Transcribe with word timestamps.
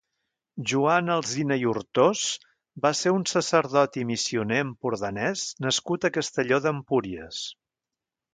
Joan 0.69 1.09
Alsina 1.15 1.57
i 1.63 1.67
Hurtós 1.71 2.23
va 2.85 2.91
ser 3.01 3.13
un 3.17 3.27
sacerdot 3.33 3.99
i 4.01 4.07
missioner 4.13 4.59
empordanès 4.63 5.45
nascut 5.67 6.09
a 6.09 6.13
Castelló 6.17 6.61
d'Empúries. 6.67 7.45